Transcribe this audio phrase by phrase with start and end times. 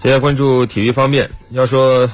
[0.00, 2.08] 接下来关注体育方面，要说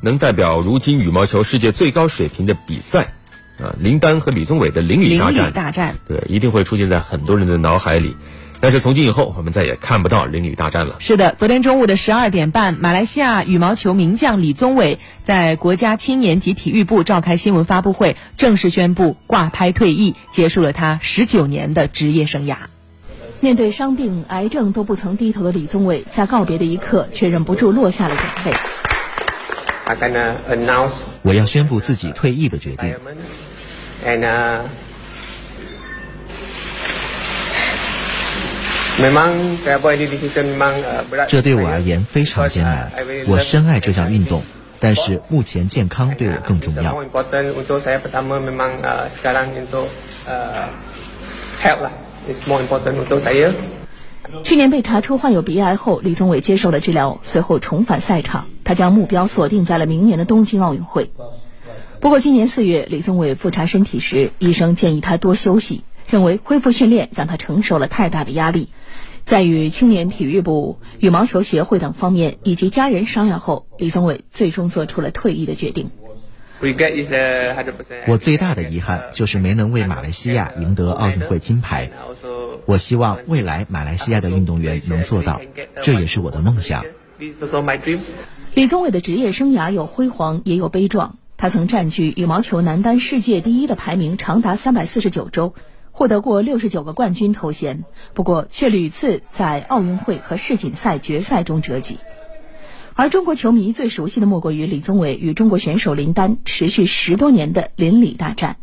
[0.00, 3.12] 能代表如今羽毛球世界最高水平的比赛，
[3.60, 8.16] 啊，林丹和李宗伟的邻里大战，大战，对，一定会出现在很多人的脑海里。
[8.60, 10.96] 但是从今以后，我们再也看不到邻里大战了。
[11.00, 22.56] 是的，昨天中午的十二点半，马来西亚羽毛球名将李宗伟在国家青年及体育部召开新闻发布会，正式宣布挂拍退役，结束了他十九年的职业生涯。
[23.40, 28.58] 面对伤病、癌症都不曾低头的李宗伟，在告别的一刻，却忍不住落下了眼泪。
[31.22, 32.96] 我要宣布自己退役的决定。
[41.28, 42.90] 这对我而言非常艰难。
[43.28, 44.42] 我深爱这项运动，
[44.80, 47.02] 但是目前健康对我更重要。
[54.42, 58.46] 去年被查出患有鼻癌后，李宗伟接受了治疗，随后重返赛场。
[58.64, 61.10] 他将目标锁定在了明年的东京奥运会。
[62.00, 65.82] 不过，今年四月，李宗伟复查身体时，医生建议他多休息。
[66.10, 68.70] 认为恢复训练让他承受了太大的压力，
[69.26, 75.90] 在与青年体育部、羽毛球协会等方面以及家人商量后，李宗伟最终做出了退役的决定。
[78.06, 81.90] 我最大的遗憾就是没能为马来西亚赢得奥运会金牌。
[82.66, 85.40] 我希望未来马来西亚的运动员能做到，
[85.82, 86.84] 这也是我的梦想。
[88.54, 91.16] 李宗伟的职业生涯有辉煌，也有悲壮。
[91.36, 95.54] 他曾占据羽毛球男单世界第一的排名长达三百四十九周。
[95.90, 97.82] 获得过六十九个冠军头衔，
[98.14, 101.98] 不过却屡次在奥运会和世锦赛决赛中折戟。
[103.00, 108.56] 而中国球迷最熟悉的莫过于李宗伟与中国选手林丹持续十多年的邻里大战。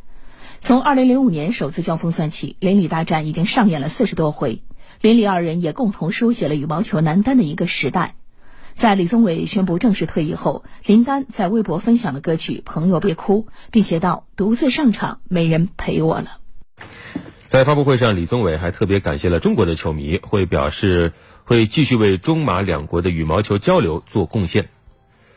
[0.60, 4.62] 从二零零五年首次交锋算起，邻里大战已经上演了四十多回。
[5.00, 8.16] 邻里二人也共同书写了羽毛球男单的一个时代。
[8.74, 16.40] 在李宗伟宣布正式退役后，林丹在微博分享了歌曲《朋友别哭》，并写道：“独自上场，没人陪我了。”
[17.48, 21.14] 在发布会上，李宗伟还特别感谢了中国的球迷，会表示
[21.44, 24.70] 会继续为中马两国的羽毛球交流做贡献。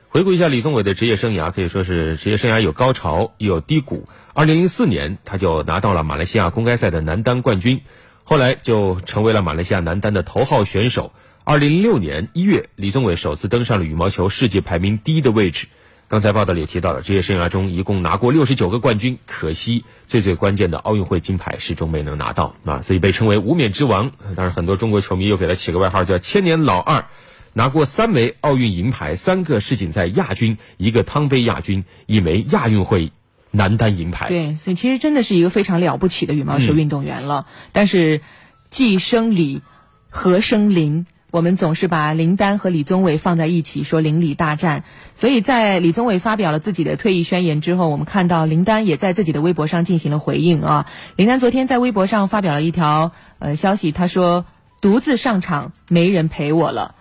[0.09, 4.09] 回顾一下李宗伟的职业生涯，可以说是职业生涯有高潮也有低谷。
[4.33, 7.83] 二零零四年，他就拿到了马来西亚公开赛的男单冠军，
[8.25, 11.13] 后来就成为了马来西亚男单的头号选手。
[11.45, 15.67] 二零零六年一月，李宗伟首次登上了羽毛球世界排名第一的位置。
[16.09, 24.11] 刚才报道里也提到了，职业生涯中一共拿过六十九个冠军，可惜最最关键的奥运会金牌始终没能拿到啊，所以被称为无冕之王。
[24.35, 27.05] 当然，很多中国球迷又给他起个外号叫“千年老二”，
[27.53, 33.13] 拿过三枚奥运银牌，三个世锦赛亚军，一个汤杯亚军，一枚亚运会
[33.51, 34.29] 男单银牌。
[34.29, 37.47] 对，所以其实真的是一个非常了不起的羽毛球运动员了。
[37.73, 38.23] 但是，
[38.71, 39.61] 既生理，
[40.09, 41.05] 何生林？
[41.31, 44.83] 我们总是把林丹和李宗伟放在一起说邻里大战，
[45.15, 50.87] 所以在李宗伟发表了自己的退役宣言之后，我们看到林丹也在自己的微博上进行了回应啊。
[51.17, 54.47] 林丹昨天在微博上发表了一条呃消息，他说
[54.81, 56.95] ：“独自上场，没人陪我了。”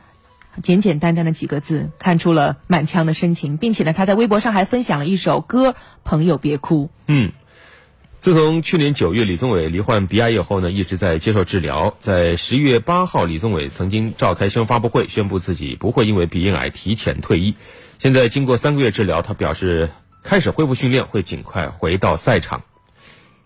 [0.61, 5.71] 简简单单的几个字，看出了满腔的深情，并且呢，他在微博上还分享了一首歌
[6.03, 6.85] 《朋友别哭》。
[7.07, 7.31] 嗯。
[8.19, 11.95] 自从去年九月李宗伟罹患鼻癌以后呢，一直在接受治疗。
[11.99, 17.55] 在十一月八号，李宗伟曾经召开新闻发布会，宣布自己不会因为鼻咽癌提前退役。
[17.99, 19.89] 现在经过三个月治疗，他表示
[20.23, 22.63] 开始恢复训练，会尽快回到赛场。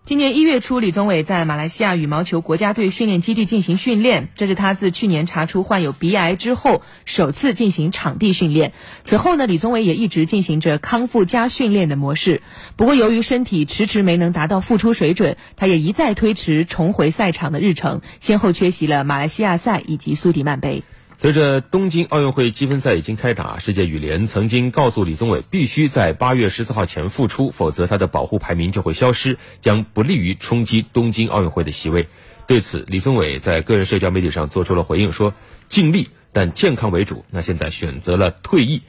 [0.03, 8.73] 今年一月初，李宗伟在马来西亚羽毛球国家队训练基地进行训练，这是他自去年查出患有鼻癌之后首次进行场地训练。
[9.03, 12.41] 此后呢，李宗伟也一直进行着康复加训练的模式。
[12.75, 20.83] 不过，由于身体迟迟没能达到复出水准，他也一再推迟重回赛场的日程，先后缺席了马来西亚赛以及苏迪曼杯。
[21.21, 32.07] 随着东京奥运会积分赛已经开打，世界羽联曾经告诉李宗伟，必须在八月十四号前复出，否则他的保护排名就会消失，将不利于冲击东京奥运会的席位。
[32.47, 35.35] 对此，李宗伟在个人社交媒体上做出了回应，说
[35.69, 37.23] ：“尽力，但健康为主。
[37.29, 38.81] 那现在选择了退役。”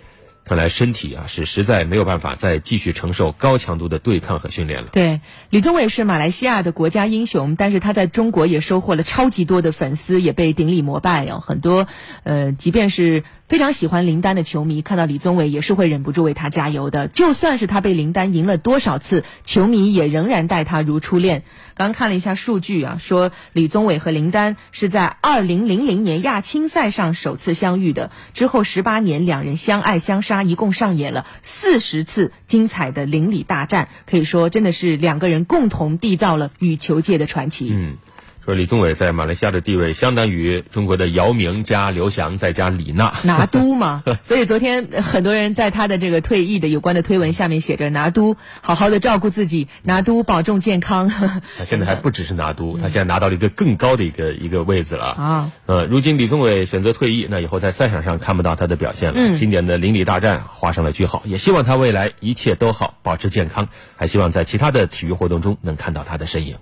[0.44, 4.88] 看来身体啊是实在没有办法再继续承受高强度的对抗和训练了。
[4.92, 11.40] 对，李宗伟是马来西亚的国家英雄，但是他在中国也收获了超级多的粉丝，也被顶礼膜拜哦。
[11.40, 11.86] 很多，
[12.24, 13.24] 呃，即便是。
[13.52, 17.06] 非常喜欢林丹的球迷看到李宗伟也是会忍不住为他加油的。
[17.08, 21.42] 就算是他被林丹赢了多少次，球迷也仍然待他如初恋。
[21.74, 37.70] 刚看了一下数据啊，说李宗伟和林丹是在二零零零年亚青赛上首次相遇的，之后十八年两人相爱相杀，一共上演了四十次精彩的邻里大战，可以说真的是两个人共同缔造了羽球界的传奇。
[37.74, 37.98] 嗯。
[38.44, 44.02] 说李宗伟在马来西亚的地位相当于中国的姚明加刘翔再加李娜，拿督嘛。
[44.24, 51.08] 所以昨天很多人在他的这个退役的有关的推文下面写着：“拿督好好的照顾自己，拿督保重健康。
[51.56, 55.52] ”他现在还不只是拿督，他现在拿到了一个更高的一个一个位置了啊。
[55.66, 59.36] 呃，如今李宗伟选择退役，那以后在赛场上看不到他的表现了。
[59.36, 66.56] 今年的邻里大战画上了句号，也希望他未来一切都好，保持健康，还希望在其他的体育活动中能看到他的身影。